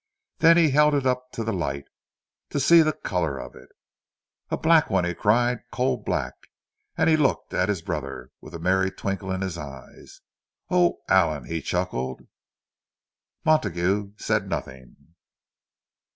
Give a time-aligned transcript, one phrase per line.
[0.39, 1.85] Then he held it up to the light,
[2.49, 3.69] to see the colour of it.
[4.49, 5.59] "A black one!" he cried.
[5.71, 6.33] "Coal black!"
[6.97, 10.21] And he looked at his brother, with a merry twinkle in his eyes.
[10.71, 12.25] "Oh, Allan!" he chuckled.
[13.45, 14.95] Montague said nothing.